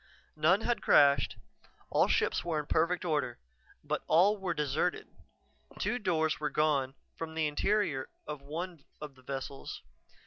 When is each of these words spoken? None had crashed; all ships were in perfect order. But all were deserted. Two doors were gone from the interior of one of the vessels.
None 0.35 0.61
had 0.61 0.81
crashed; 0.81 1.37
all 1.91 2.07
ships 2.07 2.43
were 2.43 2.57
in 2.59 2.65
perfect 2.65 3.05
order. 3.05 3.37
But 3.83 4.01
all 4.07 4.35
were 4.39 4.55
deserted. 4.55 5.07
Two 5.77 5.99
doors 5.99 6.39
were 6.39 6.49
gone 6.49 6.95
from 7.15 7.35
the 7.35 7.45
interior 7.45 8.09
of 8.25 8.41
one 8.41 8.83
of 8.99 9.13
the 9.13 9.21
vessels. 9.21 9.83